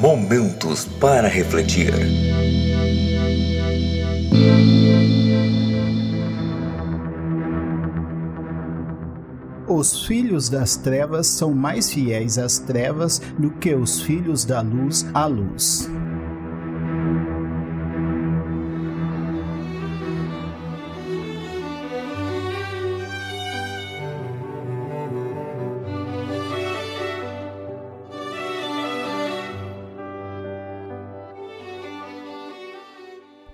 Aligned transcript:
Momentos 0.00 0.84
para 1.00 1.26
refletir. 1.26 1.92
Os 9.66 10.06
filhos 10.06 10.48
das 10.48 10.76
trevas 10.76 11.26
são 11.26 11.52
mais 11.52 11.90
fiéis 11.90 12.38
às 12.38 12.60
trevas 12.60 13.20
do 13.36 13.50
que 13.50 13.74
os 13.74 14.00
filhos 14.00 14.44
da 14.44 14.60
luz 14.60 15.04
à 15.12 15.26
luz. 15.26 15.90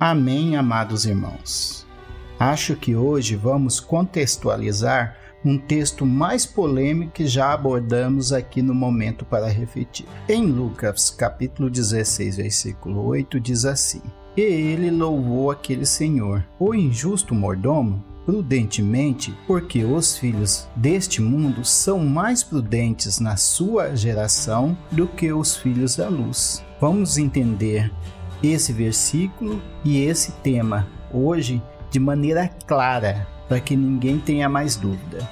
Amém, 0.06 0.54
amados 0.54 1.06
irmãos. 1.06 1.86
Acho 2.38 2.76
que 2.76 2.94
hoje 2.94 3.36
vamos 3.36 3.80
contextualizar 3.80 5.16
um 5.42 5.56
texto 5.56 6.04
mais 6.04 6.44
polêmico 6.44 7.12
que 7.12 7.26
já 7.26 7.54
abordamos 7.54 8.30
aqui 8.30 8.60
no 8.60 8.74
momento 8.74 9.24
para 9.24 9.48
refletir. 9.48 10.04
Em 10.28 10.44
Lucas, 10.44 11.08
capítulo 11.08 11.70
16, 11.70 12.36
versículo 12.36 13.02
8, 13.02 13.40
diz 13.40 13.64
assim: 13.64 14.02
E 14.36 14.42
ele 14.42 14.90
louvou 14.90 15.50
aquele 15.50 15.86
senhor, 15.86 16.46
o 16.60 16.74
injusto 16.74 17.34
mordomo, 17.34 18.04
prudentemente, 18.26 19.34
porque 19.46 19.84
os 19.84 20.18
filhos 20.18 20.68
deste 20.76 21.22
mundo 21.22 21.64
são 21.64 21.98
mais 22.00 22.44
prudentes 22.44 23.20
na 23.20 23.38
sua 23.38 23.96
geração 23.96 24.76
do 24.92 25.06
que 25.08 25.32
os 25.32 25.56
filhos 25.56 25.96
da 25.96 26.10
luz. 26.10 26.62
Vamos 26.78 27.16
entender 27.16 27.90
esse 28.46 28.72
versículo 28.72 29.62
e 29.84 30.02
esse 30.04 30.32
tema 30.32 30.86
hoje 31.12 31.62
de 31.90 32.00
maneira 32.00 32.48
clara, 32.66 33.26
para 33.48 33.60
que 33.60 33.76
ninguém 33.76 34.18
tenha 34.18 34.48
mais 34.48 34.74
dúvida. 34.76 35.28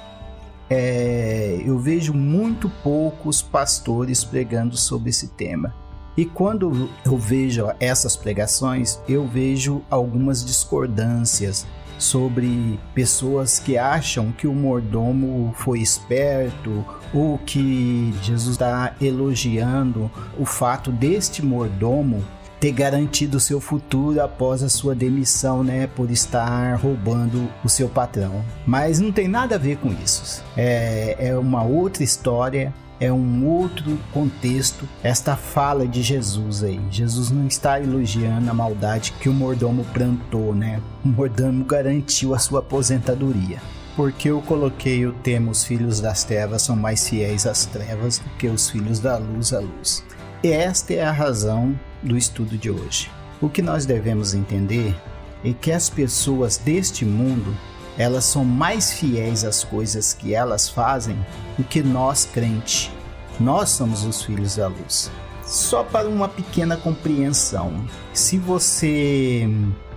É, 0.69 1.61
eu 1.65 1.77
vejo 1.77 2.13
muito 2.13 2.69
poucos 2.81 3.41
pastores 3.41 4.23
pregando 4.23 4.77
sobre 4.77 5.09
esse 5.09 5.27
tema. 5.29 5.75
E 6.15 6.25
quando 6.25 6.89
eu 7.05 7.17
vejo 7.17 7.69
essas 7.79 8.15
pregações, 8.15 8.99
eu 9.09 9.27
vejo 9.27 9.81
algumas 9.89 10.45
discordâncias 10.45 11.65
sobre 11.97 12.79
pessoas 12.93 13.59
que 13.59 13.77
acham 13.77 14.31
que 14.31 14.47
o 14.47 14.53
mordomo 14.53 15.53
foi 15.57 15.79
esperto 15.79 16.85
ou 17.13 17.37
que 17.39 18.13
Jesus 18.21 18.55
está 18.55 18.95
elogiando 19.01 20.09
o 20.37 20.45
fato 20.45 20.91
deste 20.91 21.43
mordomo 21.43 22.23
ter 22.63 22.71
garantido 22.71 23.35
o 23.35 23.41
seu 23.41 23.59
futuro 23.59 24.21
após 24.21 24.63
a 24.63 24.69
sua 24.69 24.95
demissão, 24.95 25.65
né, 25.65 25.85
por 25.85 26.09
estar 26.09 26.75
roubando 26.75 27.49
o 27.61 27.67
seu 27.67 27.89
patrão. 27.89 28.41
Mas 28.65 29.01
não 29.01 29.11
tem 29.11 29.27
nada 29.27 29.55
a 29.55 29.57
ver 29.57 29.75
com 29.79 29.89
isso. 30.01 30.41
É, 30.55 31.17
é 31.19 31.37
uma 31.37 31.61
outra 31.61 32.05
história, 32.05 32.73
é 33.01 33.11
um 33.11 33.45
outro 33.45 33.99
contexto 34.13 34.87
esta 35.03 35.35
fala 35.35 35.85
de 35.85 36.01
Jesus 36.01 36.63
aí. 36.63 36.79
Jesus 36.89 37.29
não 37.31 37.47
está 37.47 37.81
elogiando 37.81 38.49
a 38.49 38.53
maldade 38.53 39.11
que 39.19 39.27
o 39.27 39.33
mordomo 39.33 39.85
plantou, 39.93 40.55
né? 40.55 40.81
O 41.03 41.09
mordomo 41.09 41.65
garantiu 41.65 42.33
a 42.33 42.39
sua 42.39 42.59
aposentadoria. 42.59 43.61
Porque 43.93 44.29
eu 44.29 44.41
coloquei 44.41 45.05
o 45.05 45.11
tema 45.11 45.51
Os 45.51 45.65
filhos 45.65 45.99
das 45.99 46.23
trevas 46.23 46.61
são 46.61 46.77
mais 46.77 47.09
fiéis 47.09 47.45
às 47.45 47.65
trevas 47.65 48.19
do 48.19 48.29
que 48.37 48.47
os 48.47 48.69
filhos 48.69 49.01
da 49.01 49.17
luz 49.17 49.51
à 49.51 49.59
luz. 49.59 50.01
Esta 50.41 50.93
é 50.93 51.03
a 51.03 51.11
razão 51.11 51.77
do 52.03 52.17
estudo 52.17 52.57
de 52.57 52.69
hoje. 52.69 53.09
O 53.41 53.49
que 53.49 53.61
nós 53.61 53.85
devemos 53.85 54.33
entender 54.33 54.95
é 55.43 55.53
que 55.53 55.71
as 55.71 55.89
pessoas 55.89 56.57
deste 56.57 57.05
mundo 57.05 57.55
elas 57.97 58.25
são 58.25 58.43
mais 58.43 58.93
fiéis 58.93 59.43
às 59.43 59.63
coisas 59.63 60.13
que 60.13 60.33
elas 60.33 60.67
fazem 60.67 61.15
do 61.57 61.63
que 61.63 61.83
nós 61.83 62.25
crentes. 62.25 62.91
Nós 63.39 63.69
somos 63.69 64.03
os 64.03 64.23
filhos 64.23 64.55
da 64.55 64.67
luz. 64.67 65.11
Só 65.45 65.83
para 65.83 66.07
uma 66.07 66.27
pequena 66.27 66.77
compreensão, 66.77 67.85
se 68.13 68.37
você 68.37 69.47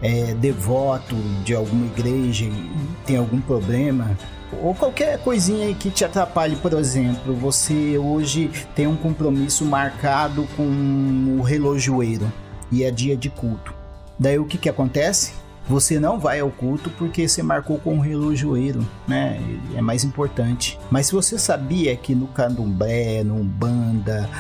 é 0.03 0.35
devoto 0.35 1.15
de 1.45 1.55
alguma 1.55 1.87
igreja 1.87 2.45
e 2.45 2.71
tem 3.07 3.17
algum 3.17 3.41
problema, 3.41 4.19
ou 4.63 4.75
qualquer 4.75 5.19
coisinha 5.19 5.73
que 5.75 5.91
te 5.91 6.05
atrapalhe, 6.05 6.57
por 6.57 6.73
exemplo, 6.73 7.35
você 7.35 7.99
hoje 7.99 8.51
tem 8.75 8.87
um 8.87 8.97
compromisso 8.97 9.65
marcado 9.65 10.47
com 10.57 11.37
o 11.39 11.43
relojoeiro 11.43 12.31
e 12.71 12.85
é 12.85 12.91
dia 12.91 13.17
de 13.17 13.29
culto. 13.29 13.75
Daí 14.19 14.39
o 14.39 14.45
que 14.45 14.57
que 14.57 14.69
acontece? 14.69 15.33
Você 15.69 15.99
não 15.99 16.19
vai 16.19 16.39
ao 16.41 16.51
culto 16.51 16.91
porque 16.91 17.27
você 17.27 17.43
marcou 17.43 17.79
com 17.79 17.99
o 17.99 18.01
relojoeiro, 18.01 18.87
né? 19.07 19.41
É 19.75 19.83
mais 19.83 20.05
importante. 20.05 20.79
Mas 20.91 21.09
se 21.09 21.13
você 21.13 21.39
sabia 21.39 21.97
que 21.97 22.15
no 22.15 22.29
candomblé, 22.29 23.25
no 23.25 23.35
umbanda, 23.35 24.31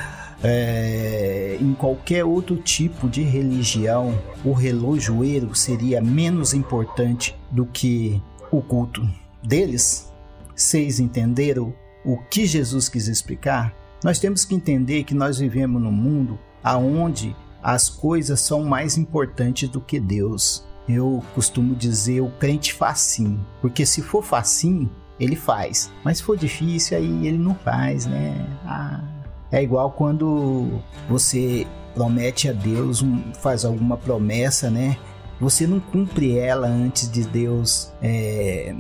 é, 0.43 1.59
em 1.61 1.75
qualquer 1.75 2.25
outro 2.25 2.57
tipo 2.57 3.09
de 3.09 3.23
religião, 3.23 4.17
o 4.45 4.53
relojoeiro 4.53 5.53
seria 5.53 6.01
menos 6.01 6.55
importante 6.55 7.35
do 7.51 7.67
que 7.67 8.23
o 8.51 8.63
culto 8.63 9.07
deles, 9.47 10.13
vocês 10.55 11.01
entenderam 11.01 11.75
o 12.05 12.19
que 12.19 12.47
Jesus 12.47 12.89
quis 12.89 13.09
explicar? 13.09 13.75
Nós 14.03 14.19
temos 14.19 14.45
que 14.45 14.55
entender 14.55 15.05
que 15.05 15.15
nós 15.15 15.39
vivemos 15.39 15.81
num 15.81 15.93
mundo 15.93 16.39
aonde 16.63 17.35
as 17.63 17.89
coisas 17.89 18.41
são 18.41 18.65
mais 18.65 18.97
importantes 18.97 19.69
do 19.69 19.81
que 19.81 19.99
Deus. 19.99 20.65
Eu 20.89 21.23
costumo 21.35 21.75
dizer 21.75 22.21
o 22.21 22.31
crente 22.31 22.73
facinho, 22.73 23.45
porque 23.61 23.85
se 23.85 24.03
for 24.03 24.23
facinho, 24.23 24.91
ele 25.19 25.35
faz, 25.35 25.91
mas 26.05 26.19
se 26.19 26.23
for 26.25 26.37
difícil 26.37 26.97
aí 26.97 27.27
ele 27.27 27.39
não 27.39 27.55
faz, 27.55 28.07
né? 28.07 28.47
Ah, 28.65 29.03
é 29.51 29.63
igual 29.63 29.91
quando 29.91 30.81
você 31.09 31.67
promete 31.95 32.49
a 32.49 32.53
Deus, 32.53 33.03
faz 33.41 33.65
alguma 33.65 33.97
promessa, 33.97 34.71
né? 34.71 34.97
Você 35.41 35.67
não 35.67 35.81
cumpre 35.81 36.39
ela 36.39 36.69
antes 36.69 37.11
de 37.11 37.25
Deus 37.25 37.93
é, 38.03 38.75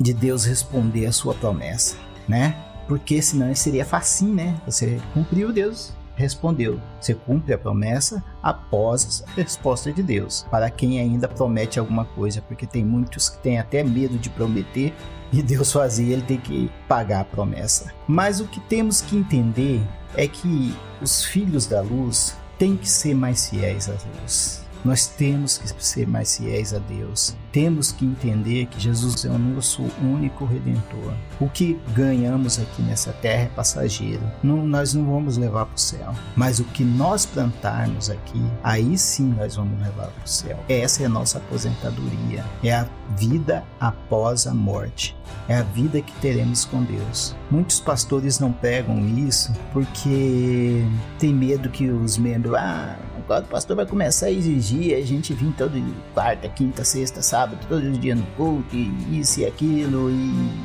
de 0.00 0.12
Deus 0.14 0.44
responder 0.44 1.06
a 1.06 1.12
sua 1.12 1.34
promessa, 1.34 1.96
né? 2.26 2.56
Porque 2.88 3.20
senão 3.20 3.54
seria 3.54 3.84
facinho, 3.84 4.34
né? 4.34 4.60
Você 4.66 5.00
cumpriu, 5.14 5.52
Deus 5.52 5.92
respondeu. 6.20 6.78
Você 7.00 7.14
cumpre 7.14 7.54
a 7.54 7.58
promessa 7.58 8.22
após 8.42 9.24
a 9.26 9.30
resposta 9.32 9.90
de 9.90 10.02
Deus. 10.02 10.46
Para 10.50 10.70
quem 10.70 11.00
ainda 11.00 11.26
promete 11.26 11.78
alguma 11.78 12.04
coisa, 12.04 12.42
porque 12.42 12.66
tem 12.66 12.84
muitos 12.84 13.30
que 13.30 13.38
têm 13.38 13.58
até 13.58 13.82
medo 13.82 14.18
de 14.18 14.28
prometer 14.28 14.94
e 15.32 15.42
Deus 15.42 15.72
fazia, 15.72 16.12
ele 16.12 16.22
tem 16.22 16.38
que 16.38 16.70
pagar 16.86 17.20
a 17.20 17.24
promessa. 17.24 17.92
Mas 18.06 18.40
o 18.40 18.46
que 18.46 18.60
temos 18.60 19.00
que 19.00 19.16
entender 19.16 19.80
é 20.14 20.26
que 20.28 20.74
os 21.00 21.24
filhos 21.24 21.66
da 21.66 21.80
luz 21.80 22.36
têm 22.58 22.76
que 22.76 22.88
ser 22.88 23.14
mais 23.14 23.48
fiéis 23.48 23.88
à 23.88 23.94
luz. 24.20 24.59
Nós 24.84 25.06
temos 25.06 25.58
que 25.58 25.84
ser 25.84 26.06
mais 26.06 26.36
fiéis 26.36 26.72
a 26.72 26.78
Deus. 26.78 27.36
Temos 27.52 27.92
que 27.92 28.04
entender 28.04 28.66
que 28.66 28.80
Jesus 28.80 29.24
é 29.24 29.28
o 29.28 29.38
nosso 29.38 29.82
único 30.02 30.44
redentor. 30.44 31.12
O 31.40 31.48
que 31.48 31.78
ganhamos 31.94 32.58
aqui 32.58 32.80
nessa 32.82 33.12
terra 33.12 33.42
é 33.42 33.48
passageiro. 33.48 34.22
Não, 34.42 34.64
nós 34.64 34.94
não 34.94 35.04
vamos 35.04 35.36
levar 35.36 35.66
para 35.66 35.74
o 35.74 35.78
céu. 35.78 36.14
Mas 36.36 36.60
o 36.60 36.64
que 36.64 36.84
nós 36.84 37.26
plantarmos 37.26 38.08
aqui, 38.08 38.42
aí 38.62 38.96
sim 38.96 39.34
nós 39.36 39.56
vamos 39.56 39.80
levar 39.80 40.08
para 40.08 40.24
o 40.24 40.28
céu. 40.28 40.58
Essa 40.68 41.02
é 41.02 41.06
a 41.06 41.10
nossa 41.10 41.38
aposentadoria. 41.38 42.44
É 42.62 42.72
a 42.72 42.86
vida 43.16 43.64
após 43.78 44.46
a 44.46 44.54
morte. 44.54 45.16
É 45.48 45.56
a 45.56 45.62
vida 45.62 46.00
que 46.00 46.12
teremos 46.20 46.64
com 46.64 46.82
Deus. 46.82 47.34
Muitos 47.50 47.80
pastores 47.80 48.38
não 48.38 48.52
pregam 48.52 49.00
isso 49.08 49.52
porque 49.72 50.84
tem 51.18 51.34
medo 51.34 51.68
que 51.68 51.88
os 51.90 52.16
membros, 52.16 52.54
ah, 52.54 52.96
o 53.38 53.48
pastor 53.48 53.76
vai 53.76 53.86
começar 53.86 54.26
a 54.26 54.30
exigir 54.30 54.96
a 54.96 55.00
gente 55.02 55.32
vir 55.32 55.52
todo 55.52 55.80
quarta, 56.12 56.48
quinta, 56.48 56.84
sexta, 56.84 57.22
sábado, 57.22 57.58
todos 57.68 57.88
os 57.88 57.98
dias 57.98 58.18
no 58.18 58.26
culto, 58.36 58.74
e 58.74 59.20
isso 59.20 59.40
e 59.40 59.46
aquilo, 59.46 60.10
e 60.10 60.60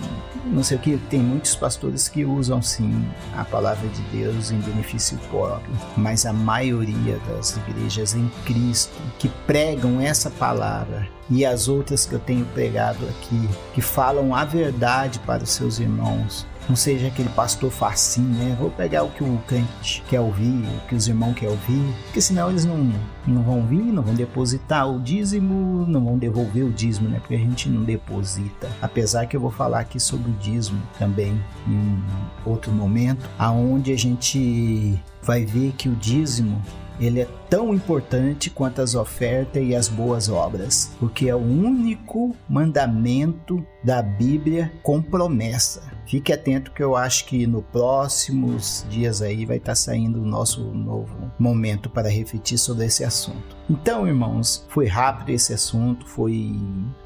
não 0.45 0.63
sei 0.63 0.77
o 0.77 0.79
que. 0.79 0.97
Tem 1.09 1.19
muitos 1.19 1.56
pastores 1.56 2.07
que 2.07 2.25
usam 2.25 2.62
sim 2.62 3.07
a 3.35 3.45
palavra 3.45 3.88
de 3.89 4.01
Deus 4.17 4.51
em 4.51 4.59
benefício 4.59 5.17
próprio, 5.29 5.73
mas 5.95 6.25
a 6.25 6.33
maioria 6.33 7.19
das 7.27 7.56
igrejas 7.57 8.15
em 8.15 8.29
Cristo 8.45 8.95
que 9.19 9.29
pregam 9.45 10.01
essa 10.01 10.29
palavra 10.29 11.07
e 11.29 11.45
as 11.45 11.68
outras 11.68 12.06
que 12.06 12.13
eu 12.13 12.19
tenho 12.19 12.45
pregado 12.47 13.06
aqui, 13.06 13.50
que 13.73 13.81
falam 13.81 14.35
a 14.35 14.45
verdade 14.45 15.19
para 15.19 15.44
os 15.44 15.50
seus 15.51 15.79
irmãos, 15.79 16.45
não 16.67 16.75
seja 16.75 17.07
aquele 17.07 17.29
pastor 17.29 17.71
facinho, 17.71 18.29
né? 18.29 18.56
Vou 18.59 18.69
pegar 18.69 19.03
o 19.03 19.09
que 19.09 19.23
o 19.23 19.38
crente 19.47 20.03
quer 20.09 20.19
ouvir, 20.19 20.65
o 20.65 20.88
que 20.88 20.95
os 20.95 21.07
irmãos 21.07 21.33
querem 21.33 21.50
ouvir, 21.50 21.94
porque 22.06 22.21
senão 22.21 22.50
eles 22.50 22.65
não, 22.65 22.91
não 23.27 23.44
vão 23.44 23.65
vir, 23.65 23.81
não 23.81 24.03
vão 24.03 24.13
depositar 24.13 24.89
o 24.89 25.00
dízimo, 25.00 25.85
não 25.88 26.03
vão 26.03 26.17
devolver 26.17 26.63
o 26.63 26.71
dízimo, 26.71 27.09
né? 27.09 27.19
Porque 27.19 27.35
a 27.35 27.39
gente 27.39 27.69
não 27.69 27.83
deposita. 27.83 28.69
Apesar 28.81 29.25
que 29.27 29.35
eu 29.35 29.41
vou 29.41 29.51
falar 29.51 29.79
aqui 29.79 30.00
sobre 30.00 30.31
o 30.31 30.33
dízimo 30.35 30.81
também 30.97 31.39
em 31.67 31.71
um 31.71 32.01
outro 32.45 32.71
momento, 32.71 33.29
aonde 33.38 33.91
a 33.91 33.97
gente 33.97 35.00
vai 35.21 35.45
ver 35.45 35.73
que 35.73 35.89
o 35.89 35.95
dízimo 35.95 36.61
ele 37.00 37.21
é 37.21 37.27
tão 37.56 37.74
importante 37.74 38.50
quanto 38.50 38.81
as 38.81 38.96
ofertas 38.96 39.63
e 39.63 39.74
as 39.74 39.88
boas 39.88 40.28
obras, 40.28 40.92
porque 41.00 41.30
é 41.30 41.34
o 41.34 41.40
único 41.40 42.36
mandamento 42.50 43.66
da 43.81 44.02
Bíblia 44.02 44.74
com 44.84 45.02
promessa. 45.02 45.81
Fique 46.06 46.34
atento 46.34 46.72
que 46.72 46.84
eu 46.84 46.98
acho 46.98 47.25
que 47.25 47.48
no 47.48 47.62
próximos 47.62 48.86
dias 48.90 49.22
aí 49.22 49.46
vai 49.46 49.56
estar 49.56 49.74
saindo 49.74 50.22
o 50.22 50.25
nosso 50.25 50.66
novo 50.74 51.31
momento 51.40 51.90
para 51.90 52.10
refletir 52.10 52.57
sobre 52.57 52.88
esse 52.88 53.06
assunto. 53.06 53.56
Então, 53.69 54.06
irmãos, 54.06 54.66
foi 54.68 54.86
rápido 54.86 55.30
esse 55.30 55.54
assunto, 55.54 56.06
foi 56.06 56.60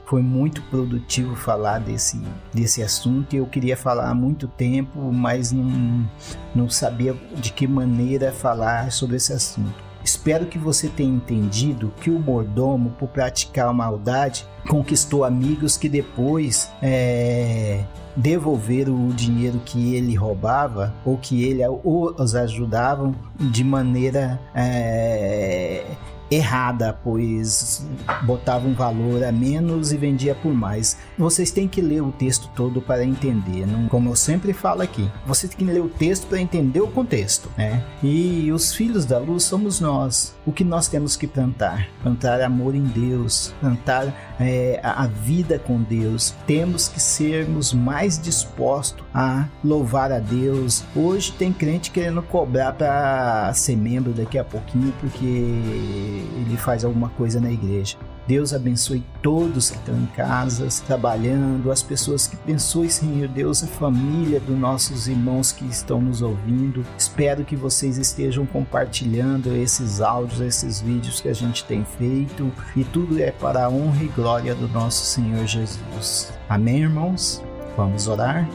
foi 0.05 0.23
muito 0.23 0.63
produtivo 0.63 1.35
falar 1.35 1.77
desse, 1.77 2.19
desse 2.51 2.81
assunto. 2.81 3.35
Eu 3.35 3.45
queria 3.45 3.77
falar 3.77 4.09
há 4.09 4.15
muito 4.15 4.47
tempo, 4.47 4.99
mas 5.13 5.51
não, 5.51 6.09
não 6.55 6.67
sabia 6.67 7.15
de 7.35 7.53
que 7.53 7.67
maneira 7.67 8.31
falar 8.31 8.91
sobre 8.91 9.17
esse 9.17 9.31
assunto. 9.31 9.88
Espero 10.09 10.47
que 10.47 10.57
você 10.57 10.89
tenha 10.89 11.13
entendido 11.13 11.93
que 12.01 12.09
o 12.09 12.17
mordomo, 12.17 12.89
por 12.97 13.09
praticar 13.09 13.71
maldade, 13.71 14.43
conquistou 14.67 15.23
amigos 15.23 15.77
que 15.77 15.87
depois 15.87 16.71
é, 16.81 17.85
devolveram 18.15 19.07
o 19.07 19.13
dinheiro 19.13 19.61
que 19.63 19.93
ele 19.93 20.15
roubava 20.15 20.95
ou 21.05 21.15
que 21.15 21.43
ele 21.43 21.61
os 21.83 22.33
ajudavam 22.33 23.13
de 23.39 23.63
maneira 23.63 24.41
é, 24.55 25.85
errada, 26.31 26.97
pois 27.03 27.85
botava 28.23 28.67
um 28.67 28.73
valor 28.73 29.23
a 29.23 29.31
menos 29.31 29.91
e 29.91 29.97
vendia 29.97 30.35
por 30.35 30.53
mais. 30.53 30.97
Vocês 31.17 31.51
têm 31.51 31.67
que 31.67 31.81
ler 31.81 32.01
o 32.01 32.11
texto 32.11 32.49
todo 32.55 32.81
para 32.81 33.03
entender, 33.03 33.65
não? 33.65 33.87
como 33.87 34.09
eu 34.09 34.15
sempre 34.15 34.53
falo 34.53 34.81
aqui. 34.81 35.09
Você 35.25 35.47
tem 35.47 35.57
que 35.57 35.63
ler 35.73 35.81
o 35.81 35.89
texto 35.89 36.27
para 36.27 36.39
entender 36.39 36.81
o 36.81 36.87
contexto, 36.87 37.49
né? 37.57 37.83
E 38.03 38.51
os 38.51 38.73
filhos 38.73 39.05
da 39.05 39.17
luz 39.17 39.43
somos 39.43 39.79
nós. 39.79 40.35
O 40.45 40.51
que 40.51 40.63
nós 40.63 40.87
temos 40.87 41.15
que 41.15 41.27
plantar? 41.27 41.87
Plantar 42.01 42.41
amor 42.41 42.75
em 42.75 42.83
Deus, 42.83 43.53
plantar 43.59 44.28
é, 44.39 44.79
a 44.81 45.05
vida 45.05 45.59
com 45.59 45.81
Deus. 45.81 46.33
Temos 46.47 46.87
que 46.87 46.99
sermos 46.99 47.73
mais 47.73 48.19
dispostos 48.19 49.03
a 49.13 49.47
louvar 49.63 50.11
a 50.11 50.19
Deus. 50.19 50.83
Hoje 50.95 51.31
tem 51.33 51.51
crente 51.51 51.91
querendo 51.91 52.21
cobrar 52.21 52.73
para 52.73 53.53
ser 53.53 53.75
membro 53.75 54.13
daqui 54.13 54.37
a 54.37 54.43
pouquinho 54.43 54.93
porque 54.99 55.25
ele 55.25 56.57
faz 56.57 56.85
alguma 56.85 57.09
coisa 57.09 57.39
na 57.41 57.51
igreja. 57.51 57.97
Deus 58.29 58.53
abençoe 58.53 59.03
todos 59.23 59.71
que 59.71 59.77
estão 59.77 59.97
em 59.97 60.05
casas, 60.05 60.79
trabalhando, 60.81 61.71
as 61.71 61.81
pessoas 61.81 62.27
que 62.27 62.37
abençoe, 62.43 62.87
Senhor 62.87 63.27
Deus, 63.27 63.63
a 63.63 63.67
família 63.67 64.39
dos 64.39 64.55
nossos 64.55 65.07
irmãos 65.07 65.51
que 65.51 65.65
estão 65.65 65.99
nos 65.99 66.21
ouvindo. 66.21 66.85
Espero 66.95 67.43
que 67.43 67.55
vocês 67.55 67.97
estejam 67.97 68.45
compartilhando 68.45 69.51
esses 69.55 69.99
áudios, 69.99 70.41
esses 70.41 70.79
vídeos 70.79 71.19
que 71.19 71.27
a 71.27 71.33
gente 71.33 71.63
tem 71.63 71.83
feito 71.83 72.51
e 72.75 72.83
tudo 72.83 73.19
é 73.19 73.31
para 73.31 73.65
a 73.65 73.69
honra 73.69 74.03
e 74.03 74.07
glória 74.09 74.53
do 74.53 74.67
nosso 74.67 75.07
Senhor 75.07 75.47
Jesus. 75.47 76.31
Amém, 76.47 76.83
irmãos? 76.83 77.43
Vamos 77.75 78.07
orar? 78.07 78.47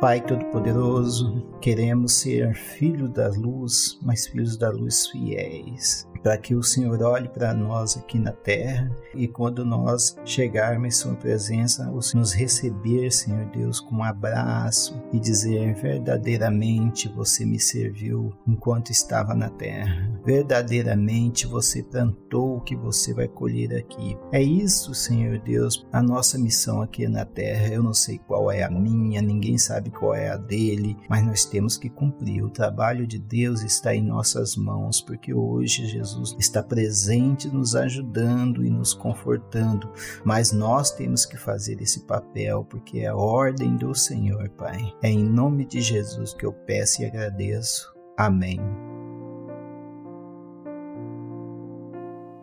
Pai 0.00 0.18
Todo-Poderoso, 0.22 1.46
queremos 1.60 2.14
ser 2.14 2.54
filhos 2.54 3.12
da 3.12 3.28
luz, 3.28 3.98
mas 4.00 4.26
filhos 4.26 4.56
da 4.56 4.70
luz 4.70 5.06
fiéis 5.08 6.09
para 6.22 6.36
que 6.36 6.54
o 6.54 6.62
Senhor 6.62 7.02
olhe 7.02 7.28
para 7.28 7.54
nós 7.54 7.96
aqui 7.96 8.18
na 8.18 8.32
terra 8.32 8.90
e 9.14 9.26
quando 9.26 9.64
nós 9.64 10.16
chegarmos 10.24 10.88
em 10.88 10.90
Sua 10.90 11.14
presença, 11.14 11.90
nos 12.14 12.32
receber, 12.32 13.10
Senhor 13.10 13.46
Deus, 13.46 13.80
com 13.80 13.96
um 13.96 14.04
abraço 14.04 15.00
e 15.12 15.18
dizer: 15.18 15.74
verdadeiramente 15.74 17.08
você 17.08 17.44
me 17.44 17.58
serviu 17.58 18.32
enquanto 18.46 18.90
estava 18.90 19.34
na 19.34 19.48
terra, 19.48 20.10
verdadeiramente 20.24 21.46
você 21.46 21.82
plantou 21.82 22.56
o 22.56 22.60
que 22.60 22.76
você 22.76 23.12
vai 23.14 23.28
colher 23.28 23.76
aqui. 23.76 24.16
É 24.32 24.42
isso, 24.42 24.94
Senhor 24.94 25.38
Deus, 25.38 25.86
a 25.92 26.02
nossa 26.02 26.38
missão 26.38 26.82
aqui 26.82 27.06
na 27.08 27.24
terra. 27.24 27.68
Eu 27.68 27.82
não 27.82 27.94
sei 27.94 28.18
qual 28.18 28.50
é 28.50 28.62
a 28.62 28.70
minha, 28.70 29.22
ninguém 29.22 29.58
sabe 29.58 29.90
qual 29.90 30.14
é 30.14 30.30
a 30.30 30.36
dele, 30.36 30.96
mas 31.08 31.24
nós 31.24 31.44
temos 31.44 31.76
que 31.76 31.88
cumprir. 31.88 32.42
O 32.44 32.50
trabalho 32.50 33.06
de 33.06 33.18
Deus 33.18 33.62
está 33.62 33.94
em 33.94 34.02
nossas 34.02 34.56
mãos, 34.56 35.00
porque 35.00 35.32
hoje, 35.34 35.86
Jesus 35.86 36.09
Jesus 36.10 36.34
está 36.38 36.62
presente, 36.62 37.48
nos 37.48 37.76
ajudando 37.76 38.64
e 38.64 38.70
nos 38.70 38.92
confortando, 38.92 39.92
mas 40.24 40.50
nós 40.50 40.90
temos 40.90 41.24
que 41.24 41.36
fazer 41.36 41.80
esse 41.80 42.00
papel 42.00 42.64
porque 42.64 43.00
é 43.00 43.06
a 43.06 43.16
ordem 43.16 43.76
do 43.76 43.94
Senhor, 43.94 44.48
Pai. 44.50 44.92
É 45.02 45.08
em 45.08 45.22
nome 45.22 45.64
de 45.64 45.80
Jesus 45.80 46.34
que 46.34 46.44
eu 46.44 46.52
peço 46.52 47.02
e 47.02 47.06
agradeço. 47.06 47.94
Amém. 48.16 48.60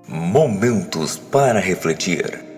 Momentos 0.08 1.18
para 1.18 1.60
refletir. 1.60 2.57